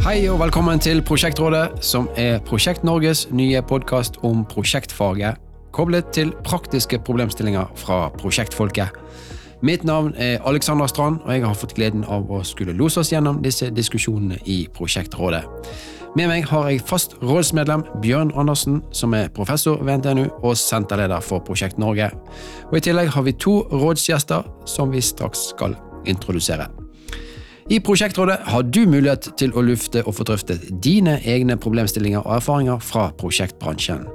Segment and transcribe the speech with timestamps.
[0.00, 5.36] Hei og velkommen til Prosjektrådet, som er Prosjekt Norges nye podkast om prosjektfaget,
[5.76, 8.96] koblet til praktiske problemstillinger fra prosjektfolket.
[9.60, 13.12] Mitt navn er Alexander Strand, og jeg har fått gleden av å skulle lose oss
[13.12, 15.44] gjennom disse diskusjonene i Prosjektrådet.
[16.16, 21.20] Med meg har jeg fast rådsmedlem Bjørn Andersen, som er professor ved NTNU og senterleder
[21.20, 22.08] for Prosjekt Norge.
[22.72, 25.76] Og I tillegg har vi to rådsgjester som vi straks skal
[26.08, 26.72] introdusere.
[27.70, 32.40] I Prosjektrådet har du mulighet til å lufte og få drøftet dine egne problemstillinger og
[32.40, 34.08] erfaringer fra prosjektbransjen.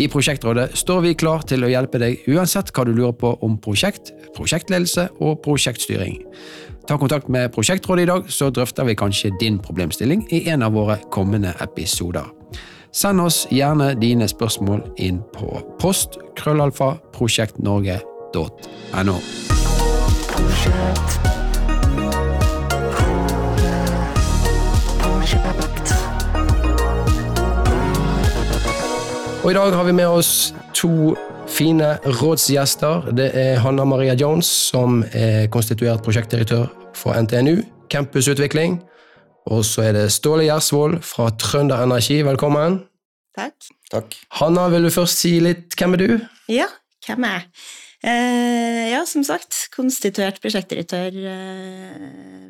[0.00, 3.58] I Prosjektrådet står vi klar til å hjelpe deg uansett hva du lurer på om
[3.60, 6.16] prosjekt, prosjektledelse og prosjektstyring.
[6.88, 10.72] Ta kontakt med Prosjektrådet i dag, så drøfter vi kanskje din problemstilling i en av
[10.72, 12.24] våre kommende episoder.
[12.94, 19.20] Send oss gjerne dine spørsmål inn på post krøllalfa prosjektnorge.no.
[29.44, 31.12] Og I dag har vi med oss to
[31.52, 33.10] fine rådsgjester.
[33.12, 37.58] Det er Hanna Maria Jones, som er konstituert prosjektdirektør for NTNU,
[37.92, 38.78] campusutvikling.
[39.52, 42.22] Og så er det Ståle Gjersvold fra Trønder Energi.
[42.24, 42.78] Velkommen.
[43.36, 43.68] Takk.
[43.92, 44.16] Takk.
[44.40, 46.08] Hanna, vil du først si litt hvem er du?
[46.48, 46.70] Ja,
[47.04, 47.48] hvem er jeg?
[48.04, 52.02] Eh, ja, som sagt, konstituert prosjektdirektør eh,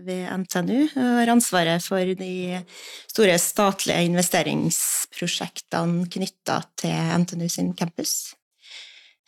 [0.02, 0.80] ved NTNU.
[0.98, 2.58] Og har ansvaret for de
[3.06, 6.90] store statlige investeringsprosjektene knytta til
[7.22, 8.34] NTNU sin campus.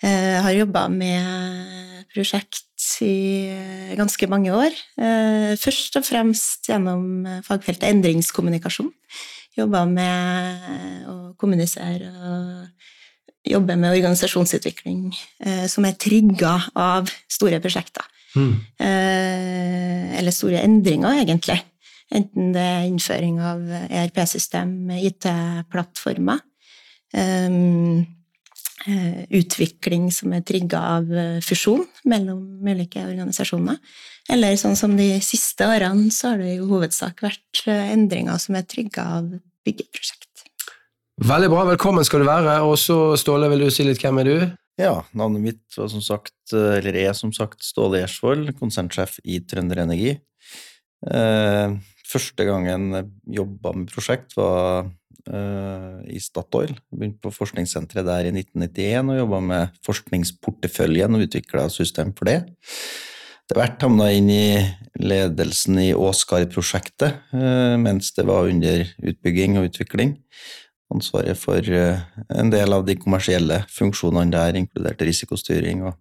[0.02, 2.64] Eh, har jobba med prosjekt
[3.06, 4.74] i eh, ganske mange år.
[4.98, 8.90] Eh, først og fremst gjennom fagfeltet endringskommunikasjon.
[9.56, 12.66] Jobba med å kommunisere og
[13.46, 15.08] jobbe med organisasjonsutvikling
[15.70, 18.04] som er trigga av store prosjekter.
[18.36, 18.52] Mm.
[20.18, 21.60] Eller store endringer, egentlig.
[22.14, 26.42] Enten det er innføring av ERP-system, IT-plattformer.
[28.86, 33.80] Eh, utvikling som er trigga av eh, fusjon mellom ulike organisasjoner.
[34.30, 38.54] Eller sånn som de siste årene, så har det i hovedsak vært eh, endringer som
[38.54, 39.32] er trigga av
[39.66, 40.25] byggeprosjekt.
[41.16, 42.58] Veldig bra, velkommen skal du være.
[42.68, 44.36] Og så, Ståle, vil du si litt hvem er du?
[44.76, 49.80] Ja, navnet mitt var som sagt, eller er som sagt Ståle Gjersvold, konsernsjef i Trønder
[49.86, 50.18] Energi.
[52.06, 54.90] Første gangen jeg jobba med prosjekt, var
[55.32, 56.76] eh, i Statoil.
[56.92, 62.42] Begynte på forskningssenteret der i 1991 og jobba med forskningsporteføljen og utvikla system for det.
[63.46, 64.58] Etter hvert havna inn i
[65.00, 70.16] ledelsen i Åsgard-prosjektet eh, mens det var under utbygging og utvikling.
[70.94, 72.02] Ansvaret for uh,
[72.38, 75.96] en del av de kommersielle funksjonene der, inkludert risikostyring og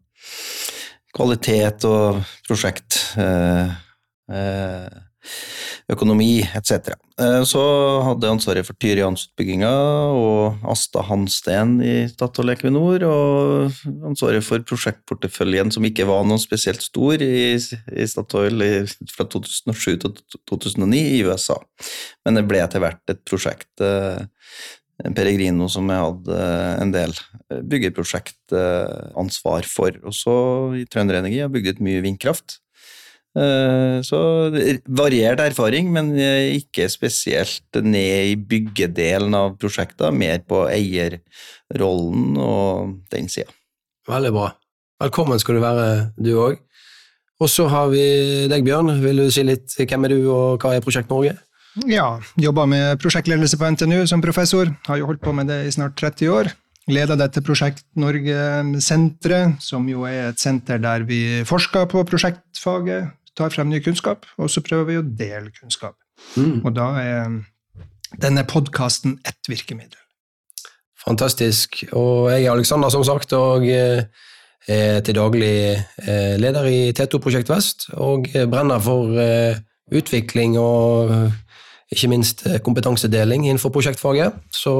[1.16, 3.00] kvalitet og prosjekt.
[3.18, 3.72] Uh,
[5.91, 6.96] økonomi etc.
[7.22, 7.62] Eh, så
[8.03, 9.72] hadde jeg ansvaret for Tyriansutbygginga
[10.18, 16.84] og Asta Hansten i Statoil Equinor, og ansvaret for prosjektporteføljen som ikke var noe spesielt
[16.85, 18.66] stor i, i Statoil
[19.14, 20.18] fra 2007 til
[20.50, 21.59] 2009 i USA.
[22.25, 23.69] Men det ble etter hvert et prosjekt.
[25.03, 26.44] en Peregrino som jeg hadde
[26.81, 27.16] en del
[27.72, 29.97] byggeprosjektansvar for.
[30.08, 30.35] Og så
[30.80, 32.59] i Trønder Energi har jeg bygd ut mye vindkraft.
[33.35, 34.19] Eh, så
[34.88, 43.28] variert erfaring, men ikke spesielt ned i byggedelen av prosjekter, mer på eierrollen og den
[43.31, 43.51] sida.
[44.07, 44.51] Veldig bra.
[45.01, 46.62] Velkommen skal du være, du òg.
[47.44, 48.03] Og så har vi
[48.47, 48.94] deg, Bjørn.
[49.03, 51.35] Vil du si litt hvem er du, og hva er Prosjekt Norge?
[51.84, 54.72] Ja, jobber med prosjektledelse på NTNU som professor.
[54.88, 56.52] Har jo holdt på med det i snart 30 år.
[56.88, 63.53] Leder dette Prosjekt Norge-senteret, som jo er et senter der vi forsker på prosjektfaget, tar
[63.53, 65.97] frem ny kunnskap, og så prøver vi å dele kunnskap.
[66.35, 66.63] Mm.
[66.63, 67.38] Og da er
[68.22, 70.00] denne podkasten ett virkemiddel.
[71.06, 71.84] Fantastisk.
[71.94, 74.06] Og jeg er Aleksander, som sagt, og eh,
[74.68, 79.59] er til daglig eh, leder i T2 Prosjekt Vest, og brenner for eh,
[79.94, 81.13] utvikling og
[81.93, 84.41] ikke minst kompetansedeling innenfor prosjektfaget.
[84.49, 84.73] Så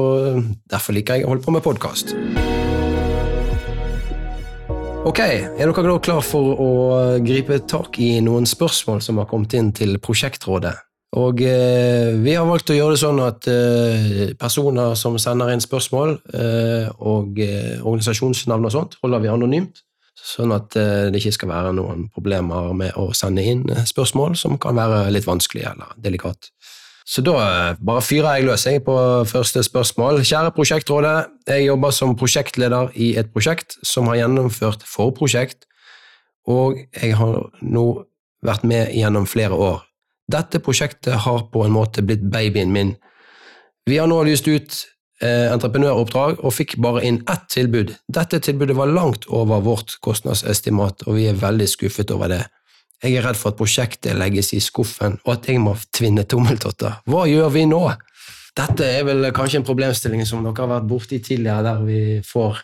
[0.66, 2.16] derfor liker jeg å holde på med podkast.
[5.06, 6.70] Ok, Er dere klar for å
[7.22, 10.72] gripe tak i noen spørsmål som har kommet inn til prosjektrådet?
[11.14, 15.62] Og eh, Vi har valgt å gjøre det sånn at eh, personer som sender inn
[15.62, 19.84] spørsmål, eh, og eh, organisasjonsnavn og sånt, holder vi anonymt.
[20.18, 24.58] Sånn at eh, det ikke skal være noen problemer med å sende inn spørsmål som
[24.58, 26.50] kan være litt vanskelig eller delikat.
[27.06, 28.96] Så da eh, bare fyrer jeg løs jeg på
[29.30, 30.24] første spørsmål.
[30.26, 31.16] Kjære prosjektrådet.
[31.46, 35.68] Jeg jobber som prosjektleder i et prosjekt som har gjennomført forprosjekt,
[36.50, 37.86] og jeg har nå
[38.46, 39.84] vært med gjennom flere år.
[40.30, 42.96] Dette prosjektet har på en måte blitt babyen min.
[43.86, 44.80] Vi har nå lyst ut
[45.22, 47.94] eh, entreprenøroppdrag og fikk bare inn ett tilbud.
[48.10, 52.42] Dette tilbudet var langt over vårt kostnadsestimat, og vi er veldig skuffet over det.
[53.04, 57.02] Jeg er redd for at prosjektet legges i skuffen, og at jeg må tvinne tommeltotter.
[57.04, 57.82] Hva gjør vi nå?
[58.56, 62.62] Dette er vel kanskje en problemstilling som dere har vært borti tidligere, der vi får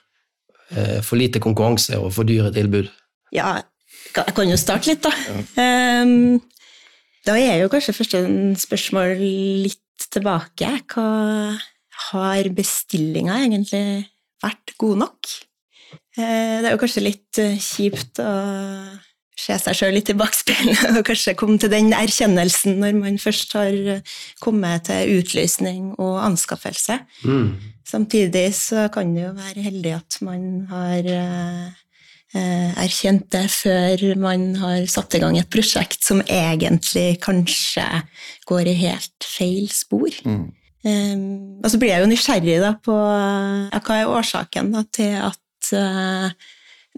[0.73, 2.89] eh, for lite konkurranse og for dyre tilbud.
[3.37, 3.59] Ja,
[4.13, 5.13] jeg kan jo starte litt, da.
[5.61, 6.41] Um,
[7.29, 8.25] da er jo kanskje første
[8.65, 10.73] spørsmål litt tilbake.
[10.91, 11.07] Hva
[12.09, 13.85] har bestillinga egentlig
[14.43, 15.33] vært god nok?
[16.17, 18.33] Eh, det er jo kanskje litt eh, kjipt å
[19.39, 23.55] se seg sjøl litt i bakspeilet og kanskje komme til den erkjennelsen når man først
[23.59, 26.99] har eh, kommet til utlysning og anskaffelse.
[27.25, 27.55] Mm.
[27.89, 34.53] Samtidig så kan det jo være heldig at man har eh, erkjent det før man
[34.61, 37.85] har satt i gang et prosjekt som egentlig kanskje
[38.49, 40.13] går i helt feil spor.
[40.25, 40.51] Mm.
[40.83, 45.13] Um, og så blir jeg jo nysgjerrig da på ja, hva er årsaken da, til
[45.29, 46.33] at uh,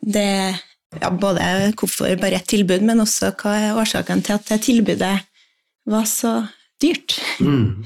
[0.01, 0.55] det
[1.01, 5.15] ja, både hvorfor bare ett tilbud, men også hva er årsaken til at det tilbudet
[5.91, 6.35] var så
[6.83, 7.19] dyrt.
[7.41, 7.85] Mm.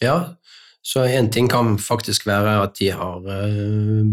[0.00, 0.36] Ja,
[0.82, 4.04] så én ting kan faktisk være at de har uh,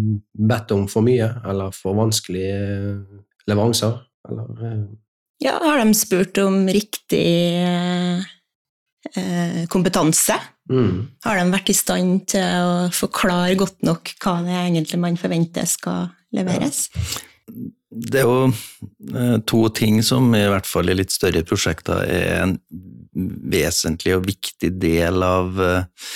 [0.50, 2.58] bedt om for mye, eller for vanskelige
[2.98, 4.82] uh, leveranser, eller uh...
[5.38, 7.28] Ja, har de spurt om riktig
[9.70, 10.34] kompetanse?
[10.66, 11.06] Mm.
[11.24, 15.20] Har de vært i stand til å forklare godt nok hva det er egentlig man
[15.22, 16.88] forventer skal leveres?
[16.90, 18.50] Ja det er jo
[19.16, 22.58] eh, to ting som i hvert fall i litt større prosjekter er en
[23.48, 26.10] vesentlig og viktig del av, eh,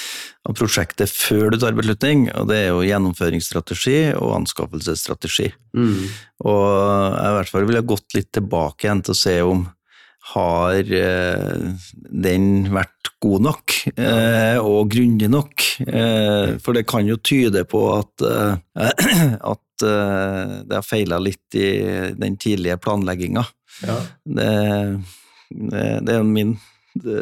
[0.50, 5.48] av prosjektet før du tar beslutning, og det er jo gjennomføringsstrategi og anskaffelsesstrategi.
[5.78, 6.10] Mm.
[6.44, 9.70] Og jeg i hvert fall ville gått litt tilbake igjen til å se om
[10.36, 11.88] har eh,
[12.28, 15.66] den vært god nok eh, og grundig nok?
[16.62, 18.24] For det kan jo tyde på at,
[19.54, 21.70] at uh, det har feila litt i
[22.18, 23.44] den tidlige planlegginga.
[23.86, 23.98] Ja.
[24.26, 24.50] Det,
[25.50, 26.58] det, det, er min
[26.94, 27.22] det,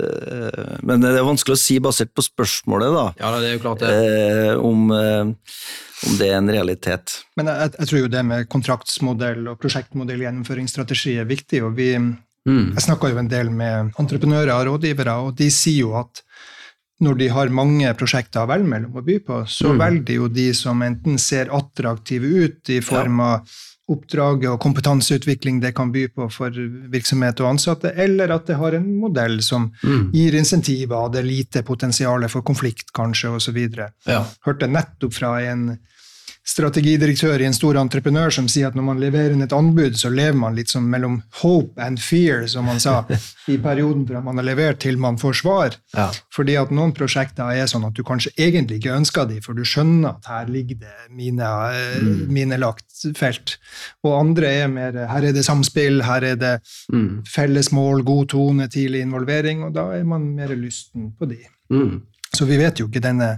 [0.84, 3.06] Men det er vanskelig å si basert på spørsmålet, da.
[3.22, 3.92] Ja, det er jo klart det.
[3.94, 7.20] Uh, om, uh, om, det er en realitet.
[7.40, 11.64] Men jeg, jeg, tror jo det med kontraktsmodell og prosjektmodell gjennomføringsstrategi er viktig.
[11.68, 11.94] og vi
[12.48, 12.72] Mm.
[12.74, 16.24] Jeg snakka jo en del med entreprenører og rådgivere, og de sier jo at
[17.00, 19.82] når de har mange prosjekter å velge mellom å by på, så mm.
[19.82, 23.60] velger de jo de som enten ser attraktive ut i form av ja.
[23.96, 26.56] oppdraget og kompetanseutvikling det kan by på for
[26.92, 30.10] virksomhet og ansatte, eller at det har en modell som mm.
[30.16, 33.62] gir insentiver, det er lite potensial for konflikt, kanskje, osv.
[34.10, 34.26] Ja.
[34.46, 35.72] Hørte nettopp fra en
[36.48, 40.10] strategidirektør i en stor entreprenør som sier at når man leverer inn et anbud, så
[40.14, 43.04] lever man litt som mellom hope and fear, som man sa,
[43.54, 45.78] i perioden fra man har levert til man får svar.
[45.96, 46.08] Ja.
[46.36, 49.66] Fordi at noen prosjekter er sånn at du kanskje egentlig ikke ønsker de, for du
[49.68, 51.52] skjønner at her ligger det mine,
[52.02, 52.26] mm.
[52.34, 53.58] mine lagt felt.
[54.06, 56.56] Og andre er mer her er det samspill, her er det
[56.94, 57.26] mm.
[57.30, 61.44] felles mål, god tone, tidlig involvering, og da er man mer lysten på de.
[61.74, 62.00] Mm.
[62.34, 63.34] Så vi vet jo ikke denne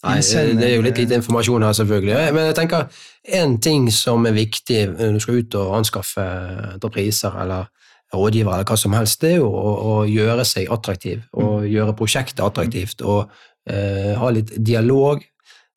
[0.00, 0.16] Nei,
[0.56, 2.20] det er jo litt lite informasjon her, selvfølgelig.
[2.32, 3.02] Men jeg tenker
[3.36, 6.24] en ting som er viktig når du skal ut og anskaffe
[6.70, 7.68] entrepriser eller
[8.14, 11.68] rådgiver eller hva som helst, det er jo å, å gjøre seg attraktiv og mm.
[11.70, 13.30] gjøre prosjektet attraktivt og
[13.70, 15.22] eh, ha litt dialog.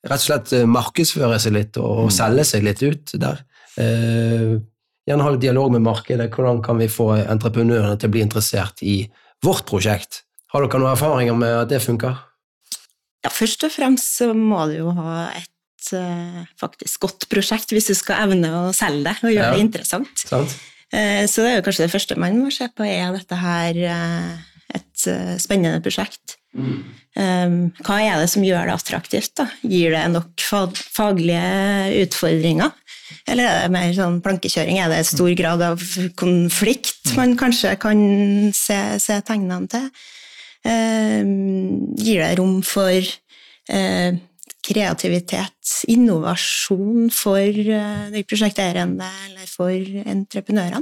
[0.04, 2.14] Rett og slett markedsføre seg litt og, og mm.
[2.16, 3.44] selge seg litt ut der.
[3.80, 4.56] Eh,
[5.06, 6.30] gjerne ha litt dialog med markedet.
[6.32, 9.02] Hvordan kan vi få entreprenørene til å bli interessert i
[9.44, 10.24] vårt prosjekt?
[10.54, 12.18] Har dere noen erfaringer med at det funker?
[13.24, 17.88] Ja, først og fremst så må du jo ha et uh, faktisk godt prosjekt hvis
[17.90, 19.56] du skal evne å selge det og gjøre ja.
[19.56, 20.26] det interessant.
[20.28, 20.56] Sant.
[20.94, 23.80] Uh, så det er jo kanskje det første man må se på, er dette her
[23.88, 24.34] uh,
[24.74, 25.08] et
[25.40, 26.38] spennende prosjekt?
[26.54, 26.84] Mm.
[27.18, 29.32] Um, hva er det som gjør det attraktivt?
[29.38, 29.48] da?
[29.62, 32.74] Gir det nok faglige utfordringer?
[33.30, 34.80] Eller er det mer sånn plankekjøring?
[34.82, 35.82] Er det stor grad av
[36.18, 38.00] konflikt man kanskje kan
[38.56, 39.88] se, se tegnene til?
[40.64, 41.20] Eh,
[42.00, 42.96] gir deg rom for
[43.68, 44.16] eh,
[44.64, 49.76] kreativitet, innovasjon for eh, de prosjekterende eller for
[50.08, 50.80] entreprenørene.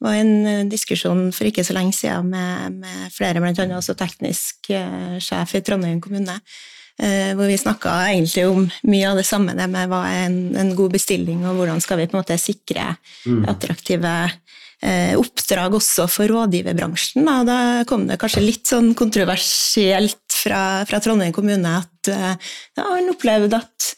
[0.00, 3.66] Det var en diskusjon for ikke så lenge siden med, med flere, bl.a.
[3.76, 4.70] også teknisk
[5.20, 6.38] sjef i Trondheim kommune,
[7.36, 10.72] hvor vi snakka egentlig om mye av det samme, det med hva er en, en
[10.78, 12.94] god bestilling, og hvordan skal vi på en måte sikre
[13.26, 13.44] mm.
[13.52, 14.59] attraktive Eh,
[15.20, 17.26] oppdrag også for rådgiverbransjen.
[17.26, 17.36] Da.
[17.44, 17.58] da
[17.88, 23.60] kom det kanskje litt sånn kontroversielt fra, fra Trondheim kommune at ja, eh, han opplevde
[23.60, 23.90] at,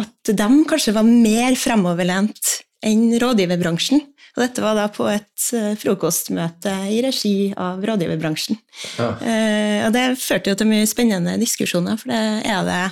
[0.00, 4.04] at de kanskje var mer fremoverlent enn rådgiverbransjen.
[4.04, 8.58] Og Og dette var da på et eh, frokostmøte i regi av rådgiverbransjen.
[8.96, 9.08] Ja.
[9.20, 12.84] Eh, og det førte jo til mye spennende diskusjoner, for det er det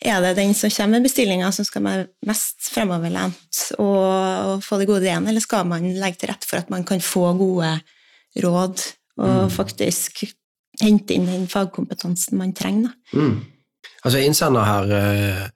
[0.00, 4.86] er det den som kommer med bestillinga, som skal være mest fremoverlent og, få de
[4.88, 7.72] gode ideene, eller skal man legge til rette for at man kan få gode
[8.44, 8.84] råd
[9.24, 10.26] og faktisk
[10.82, 12.92] hente inn den fagkompetansen man trenger?
[13.16, 13.40] Mm.
[14.04, 15.46] Altså innsender her, eh,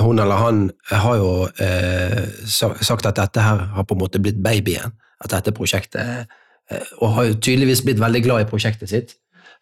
[0.00, 4.42] hun eller han, har jo eh, sagt at dette her har på en måte blitt
[4.42, 4.96] babyen.
[5.20, 6.26] At dette prosjektet
[6.70, 9.16] eh, Og har jo tydeligvis blitt veldig glad i prosjektet sitt.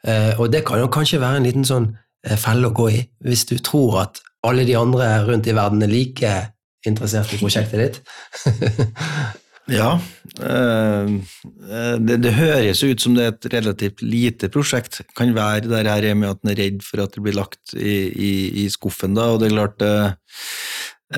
[0.04, 1.94] Eh, og det kan jo kanskje være en liten sånn
[2.40, 5.90] felle å gå i, hvis du tror at alle de andre rundt i verden er
[5.90, 6.36] like
[6.86, 8.00] interessert i prosjektet ditt.
[9.66, 9.96] Ja,
[10.38, 11.08] eh,
[11.98, 15.00] det, det høres ut som det er et relativt lite prosjekt.
[15.18, 17.96] Kan være der her med at en er redd for at det blir lagt i,
[18.06, 18.30] i,
[18.62, 20.14] i skuffen, da, og det er klart eh,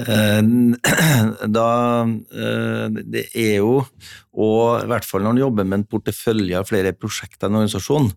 [0.00, 0.40] eh,
[1.58, 1.68] Da
[2.08, 3.82] eh, Det er jo,
[4.32, 7.60] og i hvert fall når en jobber med en portefølje av flere prosjekter i en
[7.60, 8.08] organisasjon,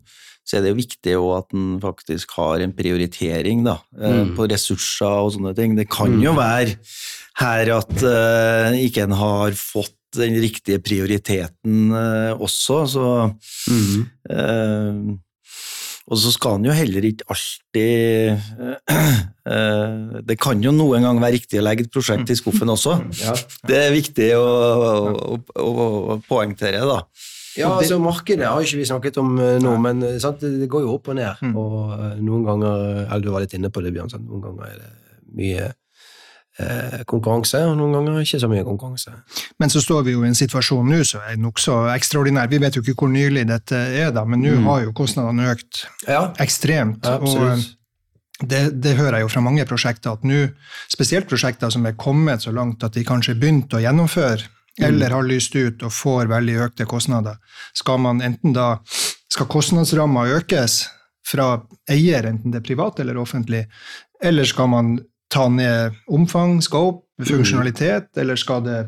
[0.51, 4.35] så er det jo viktig også at en faktisk har en prioritering da, eh, Mm.
[4.35, 5.77] på ressurser og sånne ting.
[5.79, 6.75] Det kan jo være
[7.39, 13.05] her at uh, ikke en har fått den riktige prioriteten uh, også, så
[13.71, 14.07] Mm.
[14.29, 15.17] uh,
[16.11, 18.41] Og så skal en jo heller ikke alltid
[20.27, 22.97] Det kan jo noen gang være riktig å legge et prosjekt i skuffen også.
[23.21, 23.35] Ja.
[23.69, 26.99] Det er viktig å, å, å, å poengtere, da.
[27.57, 30.85] Ja, altså Markedet har ikke vi snakket om eh, nå, men eh, sant, det går
[30.85, 31.35] jo opp og ned.
[31.41, 31.55] Mm.
[31.59, 34.09] Og eh, noen ganger eller Du var litt inne på det, Bjørn.
[34.13, 34.23] Sant?
[34.29, 34.91] Noen ganger er det
[35.35, 35.65] mye
[36.59, 39.13] eh, konkurranse, og noen ganger ikke så mye konkurranse.
[39.59, 42.49] Men så står vi jo i en situasjon nå som er nokså ekstraordinær.
[42.51, 44.65] Vi vet jo ikke hvor nylig dette er, da, men nå Mm.
[44.69, 47.05] har jo kostnadene økt Ja, ekstremt.
[47.07, 47.77] og absolutt.
[48.41, 50.47] det, det hører jeg jo fra mange prosjekter, at nå,
[50.91, 54.47] spesielt prosjekter som er kommet så langt at de kanskje begynte å gjennomføre,
[54.81, 57.37] eller har lyst ut og får veldig økte kostnader,
[57.77, 58.73] skal man enten da
[59.31, 60.83] skal kostnadsramma økes
[61.27, 61.53] fra
[61.89, 63.65] eier, enten det er privat eller offentlig,
[64.23, 64.95] eller skal man
[65.31, 68.79] ta ned omfang, scope, funksjonalitet, eller skal det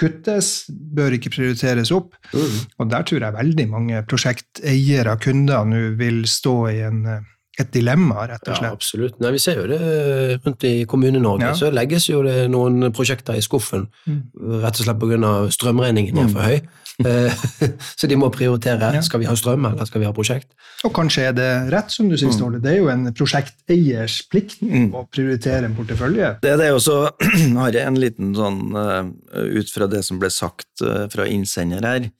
[0.00, 2.14] kuttes, bør ikke prioriteres opp.
[2.32, 2.56] Mm.
[2.80, 7.26] Og der tror jeg veldig mange prosjekteiere, kunder, nå vil stå i en, eh,
[7.60, 8.68] et dilemma, rett og slett.
[8.70, 9.20] Ja, absolutt.
[9.20, 11.48] Nei, vi ser jo det eh, rundt i Kommune-Norge.
[11.52, 11.54] Ja.
[11.58, 14.22] Så legges jo det noen prosjekter i skuffen, Mm.
[14.64, 15.32] rett og slett pga.
[15.52, 16.60] strømregningen er for høy.
[17.00, 17.32] Eh,
[18.00, 18.90] Så de må prioritere.
[18.94, 19.00] Ja.
[19.04, 20.50] Skal vi ha strøm, eller skal vi ha prosjekt?
[20.84, 22.60] Og kanskje er det rett, som du sier, Ståle.
[22.60, 24.90] Det er jo en prosjekteiers plikt Mm.
[24.94, 26.34] å prioritere en portefølje.
[26.42, 26.98] Det, det er jo så
[27.62, 32.10] har jeg en liten sånn eh, Ut fra det som ble sagt fra innsender her.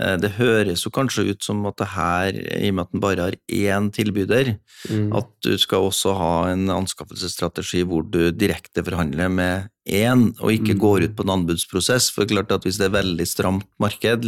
[0.00, 3.00] Eh, Det høres jo kanskje ut som at det her, i og med at den
[3.00, 4.58] bare har én tilbyder,
[4.90, 5.12] Mm.
[5.16, 10.74] at du skal også ha en anskaffelsesstrategi hvor du direkte forhandler med én, og ikke
[10.74, 10.78] Mm.
[10.80, 12.10] går ut på en anbudsprosess.
[12.12, 14.22] For klart at hvis det er veldig stramt marked,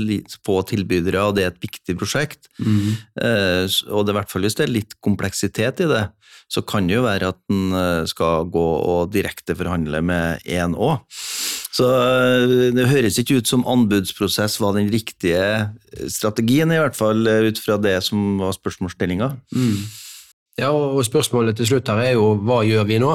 [0.46, 2.96] få tilbydere, og det er et viktig prosjekt, Mm.
[3.20, 6.10] Eh, og det er i hvert fall hvis det er litt kompleksitet i det,
[6.50, 10.74] så kan det jo være at en eh, skal gå og direkte forhandle med én
[10.74, 11.00] òg.
[11.78, 15.68] Så eh, det høres ikke ut som anbudsprosess var den riktige
[16.10, 19.30] strategien, i hvert fall eh, ut fra det som var spørsmålsstillinga.
[19.54, 19.76] Mm.
[20.58, 23.12] Ja, og spørsmålet til slutt her er jo hva gjør vi nå?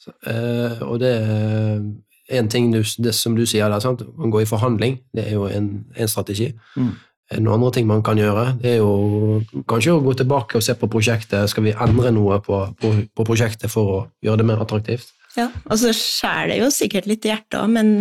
[0.00, 4.06] Så, eh, og det er en ting du, det som du sier der, sant?
[4.16, 6.54] man går i forhandling, det er jo en, en strategi.
[6.76, 6.94] Mm.
[7.42, 10.72] Noen andre ting man kan gjøre, det er jo kanskje å gå tilbake og se
[10.80, 11.50] på prosjektet.
[11.52, 15.12] Skal vi endre noe på, på, på prosjektet for å gjøre det mer attraktivt?
[15.38, 17.92] Ja, og så skjærer det jo sikkert litt i hjertet òg, men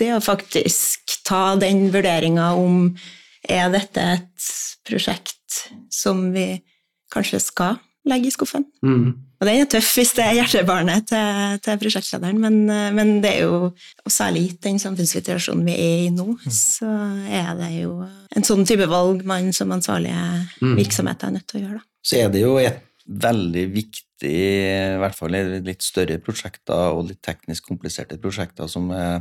[0.00, 2.90] det å faktisk ta den vurderinga om
[3.48, 4.48] er dette et
[4.84, 6.50] prosjekt som vi
[7.12, 8.66] kanskje skal legge i skuffen?
[8.84, 9.14] Mm.
[9.40, 12.60] Og den er tøff hvis det er hjertebarnet til, til prosjektlederen, men,
[12.96, 13.70] men det er jo,
[14.04, 16.88] og særlig gitt den samfunnssituasjonen vi er i nå, så
[17.28, 20.20] er det jo en sånn type valg man som ansvarlige
[20.64, 20.76] Mm.
[20.78, 21.80] virksomheter er nødt til å gjøre.
[21.80, 21.84] da.
[22.04, 27.10] Så er det jo et veldig viktig, i hvert fall i litt større prosjekter og
[27.10, 29.20] litt teknisk kompliserte prosjekter som jeg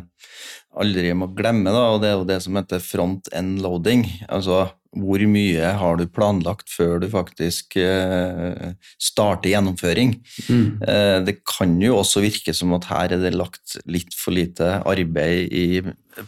[0.80, 4.06] aldri må glemme, da, og det er jo det som heter front end loading.
[4.30, 10.16] Altså hvor mye har du planlagt før du faktisk eh, starter gjennomføring?
[10.46, 10.68] Mm.
[10.86, 14.76] Eh, det kan jo også virke som at her er det lagt litt for lite
[14.86, 15.66] arbeid i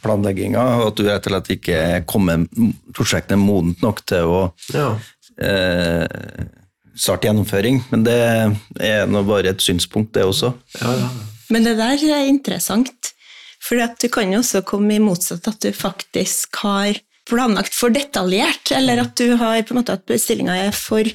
[0.01, 2.47] planlegginga, at du rett og slett ikke kommer
[2.97, 4.43] prosjektet modent nok til å
[4.73, 4.95] Ja.
[5.37, 6.05] eh,
[6.95, 8.19] starte gjennomføring, men det
[8.83, 10.53] er nå bare et synspunkt, det også.
[10.81, 11.09] Ja, ja.
[11.53, 13.11] Men det der er interessant,
[13.61, 17.93] for at du kan jo også komme i motsatt at du faktisk har planlagt for
[17.93, 21.07] detaljert, eller at du har på en måte at bestillinga er for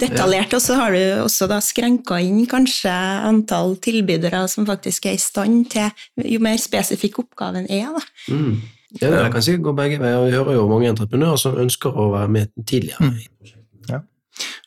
[0.00, 5.16] detaljert, og så har du også da skrenka inn kanskje antall tilbydere som faktisk er
[5.16, 7.88] i stand til jo mer spesifikk oppgaven er.
[7.96, 8.04] da.
[8.28, 8.58] Mm.
[9.00, 10.20] Ja, det kan sikkert gå begge veier.
[10.28, 13.14] Vi hører jo mange entreprenører som ønsker å være med tidligere.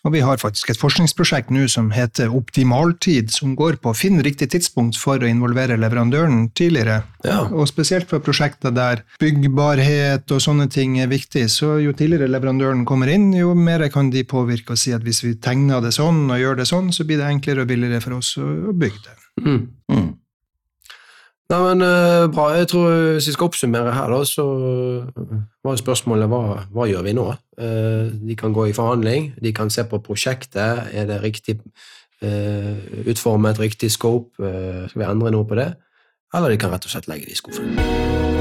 [0.07, 4.23] Og vi har faktisk et forskningsprosjekt nå som heter Optimaltid, som går på å finne
[4.23, 7.01] riktig tidspunkt for å involvere leverandøren tidligere.
[7.27, 7.41] Ja.
[7.51, 12.85] Og spesielt for prosjekter der byggbarhet og sånne ting er viktig, så jo tidligere leverandøren
[12.87, 16.23] kommer inn, jo mer kan de påvirke og si at hvis vi tegner det sånn
[16.29, 19.17] og gjør det sånn, så blir det enklere og billigere for oss å bygge det.
[19.43, 19.61] Mm.
[19.91, 20.07] Mm.
[21.47, 22.49] Nei, men uh, bra.
[22.59, 24.45] Jeg tror Hvis vi skal oppsummere her, da, så
[25.63, 26.41] var jo spørsmålet hva,
[26.75, 27.27] hva gjør vi nå?
[27.59, 30.91] Uh, de kan gå i forhandling, de kan se på prosjektet.
[30.91, 31.59] Er det riktig
[32.23, 32.75] uh,
[33.07, 34.35] utformet, riktig scope?
[34.43, 35.71] Eh, skal vi endre noe på det?
[36.35, 38.36] Eller de kan rett og slett legge det i skuffen.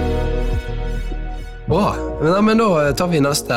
[1.67, 1.97] Bra.
[2.23, 3.57] Ja, men da tar vi neste.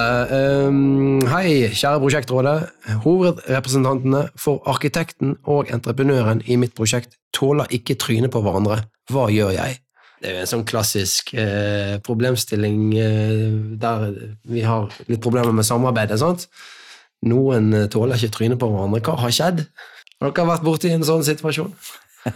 [0.65, 2.55] Um, hei, kjære prosjektrådet.
[3.03, 8.79] Hovedrepresentantene for arkitekten og entreprenøren i mitt prosjekt tåler ikke trynet på hverandre.
[9.13, 9.77] Hva gjør jeg?
[10.17, 13.45] Det er jo en sånn klassisk eh, problemstilling eh,
[13.85, 14.09] der
[14.49, 16.17] vi har litt problemer med samarbeidet.
[16.17, 16.49] sant?
[17.29, 19.05] Noen eh, tåler ikke trynet på hverandre.
[19.05, 19.67] Hva har skjedd?
[20.17, 21.69] Har dere vært borti en sånn situasjon?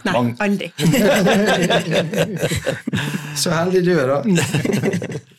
[0.06, 0.70] Nei, aldri.
[3.42, 4.22] Så heldig du er, da.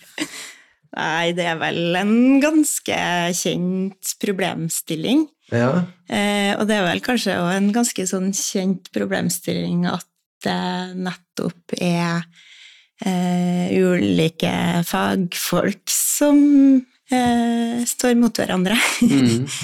[0.95, 2.97] Nei, det er vel en ganske
[3.35, 5.25] kjent problemstilling.
[5.51, 5.83] Ja.
[6.09, 10.07] Eh, og det er vel kanskje også en ganske sånn kjent problemstilling at
[10.45, 12.23] det nettopp er
[13.05, 14.53] eh, ulike
[14.87, 16.39] fagfolk som
[17.11, 18.79] eh, står mot hverandre.
[19.05, 19.49] Mm.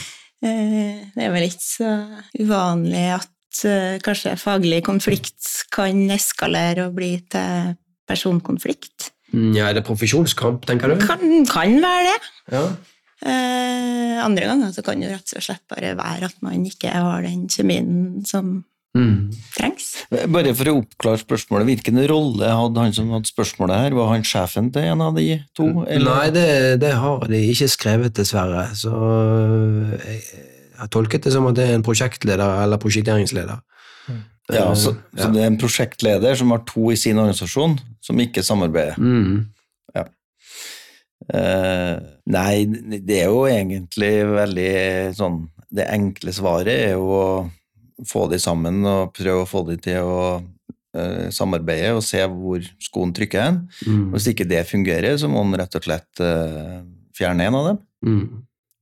[0.42, 1.90] Eh, det er vel ikke så
[2.42, 7.76] uvanlig at eh, kanskje faglig konflikt kan eskalere og bli til
[8.10, 9.01] personkonflikt.
[9.34, 10.98] Mm, Ja, er det profesjonskamp, tenker du?
[11.06, 12.32] Kan, kan være det.
[12.52, 12.66] Ja.
[13.22, 17.22] Eh, andre ganger så kan det rett og slett bare være at man ikke har
[17.28, 19.32] den kjemien som Mm.
[19.56, 19.86] trengs.
[20.28, 23.94] Bare for å oppklare spørsmålet, hvilken rolle hadde han som hadde spørsmålet her?
[23.96, 25.64] Var han sjefen til en av de to?
[25.88, 28.66] Nei, det, det har de ikke skrevet, dessverre.
[28.76, 28.92] Så
[29.96, 33.62] jeg, jeg har tolket det som at det er en prosjektleder eller prosjekteringsleder.
[34.50, 35.24] Ja, så, Ja.
[35.24, 38.98] så det er en prosjektleder som har to i sin organisasjon, som ikke samarbeider.
[38.98, 39.48] Mm.
[41.32, 41.98] Eh,
[42.34, 42.66] nei,
[42.98, 44.72] det er jo egentlig veldig
[45.14, 45.36] sånn
[45.70, 47.28] Det enkle svaret er jo å
[48.10, 52.66] få de sammen og prøve å få de til å uh, samarbeide og se hvor
[52.82, 53.60] skoen trykker hen.
[53.86, 54.10] Mm.
[54.16, 56.82] Hvis ikke det fungerer, så må man rett og slett uh,
[57.16, 57.80] fjerne en av dem.
[58.10, 58.26] Mm.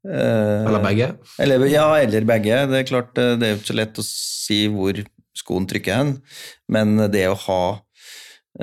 [0.07, 1.11] Eh, Eller begge.
[1.43, 2.59] Eller, ja, eller begge.
[2.71, 5.01] Det er klart, eh, det er jo ikke så lett å si hvor
[5.39, 6.17] skoen trykker hen,
[6.71, 7.61] men det å ha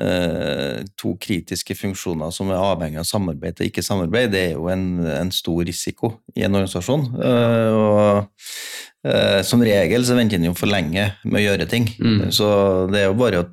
[0.01, 4.69] eh, to kritiske funksjoner som er avhengig av samarbeid og ikke samarbeid, det er jo
[4.73, 7.09] en, en stor risiko i en organisasjon.
[7.17, 11.89] Eh, og eh, som regel så venter en jo for lenge med å gjøre ting.
[11.97, 12.29] Mm.
[12.35, 12.49] Så
[12.93, 13.51] det er jo bare å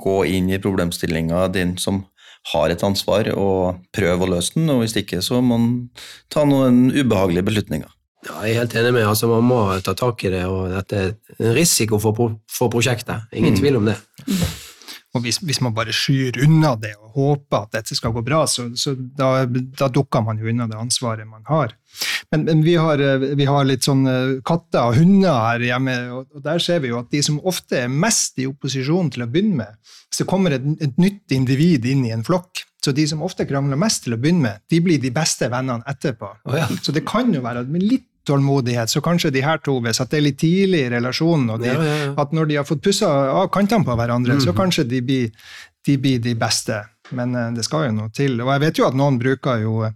[0.00, 2.04] gå inn i problemstillinga, din som
[2.52, 5.70] har et ansvar, og prøve å løse den, og hvis ikke så må man
[6.32, 7.93] ta noen ubehagelige beslutninger.
[8.24, 11.00] Ja, jeg er helt enig med altså Man må ta tak i det, og dette
[11.00, 13.26] er en risiko for, pro for prosjektet.
[13.36, 13.60] Ingen Mm.
[13.60, 13.98] tvil om det.
[15.14, 18.40] Og hvis, hvis man bare skyr unna det og håper at dette skal gå bra,
[18.50, 21.76] så, så da, da dukker man jo unna det ansvaret man har.
[22.32, 25.94] Men, men vi, har, eh, vi har litt sånn eh, katter og hunder her hjemme,
[26.16, 29.22] og, og der ser vi jo at de som ofte er mest i opposisjon til
[29.22, 29.76] å begynne med,
[30.10, 33.78] så kommer et, et nytt individ inn i en flokk, så de som ofte krangler
[33.78, 36.32] mest til å begynne med, de blir de beste vennene etterpå.
[36.50, 36.66] Oh, ja.
[36.82, 40.00] Så det kan jo være at med litt tålmodighet, så kanskje de her to, hvis
[40.00, 42.14] at det er litt tidlig i relasjonen, og de, Ja, ja, ja.
[42.18, 44.56] at når de har fått pussa av kantene på hverandre, så Mhm.
[44.56, 45.30] kanskje de blir,
[45.86, 46.84] de blir de beste.
[47.12, 48.40] Men eh, det skal jo noe til.
[48.40, 49.90] Og jeg vet jo at noen bruker jo eh,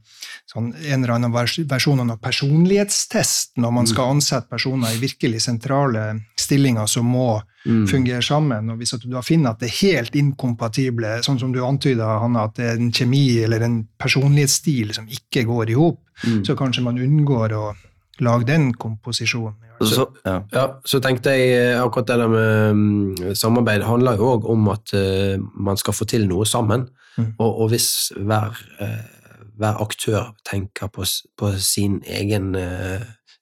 [0.52, 6.20] sånn en eller annen versjon av personlighetstest når man skal ansette personer i virkelig sentrale
[6.36, 7.86] stillinger som må Mm.
[7.88, 8.70] fungere sammen.
[8.70, 12.44] Og hvis du da finner at det er helt inkompatible, sånn som du antyda, Hanna,
[12.44, 16.44] at det er en kjemi eller en personlighetsstil som ikke går i hop, Mm.
[16.44, 17.74] så kanskje man unngår å
[18.24, 19.56] lage den komposisjonen.
[19.80, 20.40] Så, ja.
[20.52, 24.70] Ja, så tenkte jeg eh, akkurat det der med mm, samarbeid handler jo òg om
[24.72, 26.88] at eh, man skal få til noe sammen.
[27.18, 27.32] Mm.
[27.38, 31.06] Og, og hvis hver, eh, hver aktør tenker på,
[31.38, 32.54] på sin egen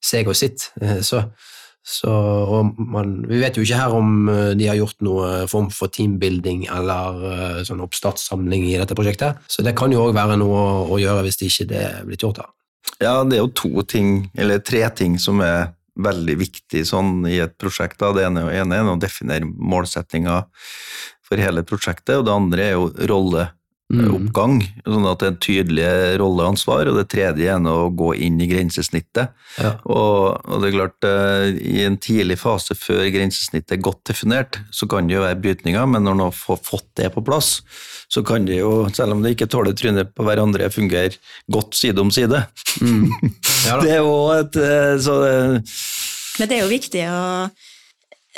[0.05, 0.69] seg og sitt,
[1.09, 1.23] så,
[1.85, 5.93] så og man, Vi vet jo ikke her om de har gjort noe form for
[5.93, 10.85] teambuilding eller sånn oppstartssamling i dette prosjektet, så det kan jo òg være noe å,
[10.93, 12.45] å gjøre hvis det ikke det er blitt gjort.
[12.45, 12.56] da.
[13.03, 17.39] Ja, det er jo to ting, eller tre ting som er veldig viktig sånn i
[17.45, 17.99] et prosjekt.
[18.01, 18.13] Da.
[18.17, 20.43] Det ene, ene er å definere målsettinga
[21.27, 23.49] for hele prosjektet, og det andre er jo rolle,
[23.87, 26.89] oppgang, sånn at det er en tydelig rolleansvar.
[26.91, 29.31] og det tredje er å gå inn i grensesnittet.
[29.63, 29.77] Ja.
[29.85, 34.59] Og, og det er klart, eh, i en tidlig fase før grensesnittet er godt definert,
[34.75, 37.61] så kan det jo være brytninger, men når man har fått det på plass,
[38.11, 41.15] så kan det jo, selv om det ikke tåler trynet på hverandre, fungere
[41.51, 42.43] godt side om side.
[42.83, 43.11] Mm.
[43.67, 43.83] Ja, da.
[43.83, 45.31] Det er jo et eh, så det,
[46.39, 47.23] Men det er jo viktig å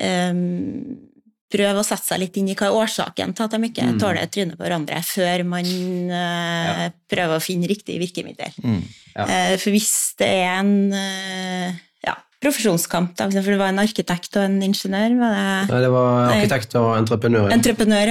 [0.01, 1.08] ehm,
[1.49, 3.99] prøve å sette seg litt inn i hva er årsaken til at de ikke Mm.
[4.03, 5.65] tåler trynet på hverandre, før man
[6.13, 8.53] eh, prøver å finne riktig virkemiddel.
[8.63, 8.83] mm.
[9.19, 9.25] Ja.
[9.27, 11.73] Uh, for hvis det er en uh,
[12.07, 15.91] ja, profesjonskamp, da, for det var en arkitekt og en ingeniør, var det Nei, det
[15.91, 17.49] var arkitekt og entreprenør.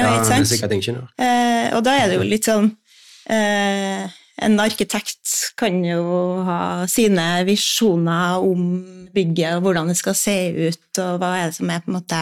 [0.01, 0.03] ja.
[0.03, 0.41] Ja, ikke sant?
[1.77, 2.73] og da er det jo litt sånn
[4.45, 6.01] En arkitekt kan jo
[6.45, 8.65] ha sine visjoner om
[9.13, 11.97] bygget og hvordan det skal se ut, og hva er det som er på en
[11.97, 12.19] måte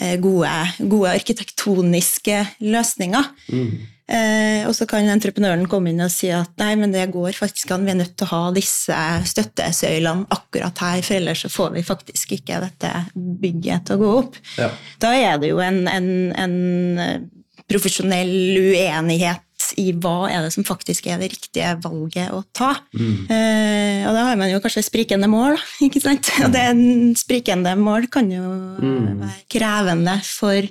[0.00, 0.54] eh, gode,
[0.90, 3.30] gode arkitektoniske løsninger.
[4.06, 7.72] Eh, og så kan entreprenøren komme inn og si at nei, men det går faktisk
[7.74, 8.98] an, vi er nødt til å ha disse
[9.32, 14.12] støttesøylene akkurat her, for ellers så får vi faktisk ikke dette bygget til å gå
[14.20, 14.38] opp.
[14.58, 14.70] Ja.
[15.02, 16.54] Da er det jo en, en, en
[17.02, 17.18] eh,
[17.66, 19.45] profesjonell uenighet
[19.80, 22.72] i hva er det som faktisk er det riktige valget å ta.
[22.94, 26.30] Eh, og da har man jo kanskje sprikende mål, ikke sant?
[26.44, 26.66] Og det
[27.20, 28.50] sprikende mål kan jo
[28.80, 30.68] være krevende for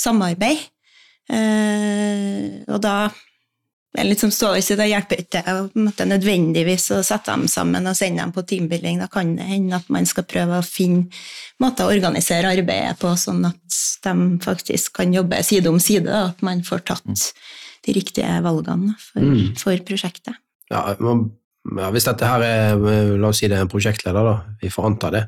[0.00, 0.68] samarbeid.
[1.30, 3.10] Eh, og da
[3.90, 7.90] det er litt som Ståle sier, det hjelper ikke på nødvendigvis å sette dem sammen
[7.90, 9.00] og sende dem på teambuilding.
[9.02, 11.08] Da kan det hende at man skal prøve å finne
[11.58, 16.36] måter å organisere arbeidet på, sånn at de faktisk kan jobbe side om side, og
[16.36, 17.26] at man får tatt
[17.90, 19.52] de riktige valgene for, Mm.
[19.58, 20.38] for prosjektet.
[20.70, 21.24] Ja, man,
[21.76, 24.70] ja, hvis dette her er, eh, la oss si det er en prosjektleder, da, vi
[24.72, 25.24] får anta det,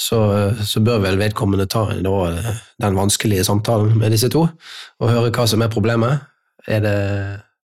[0.00, 0.20] så,
[0.66, 4.46] så bør vel vedkommende ta da, den vanskelige samtalen med disse to,
[5.00, 6.24] og høre hva som er problemet.
[6.68, 6.96] Er det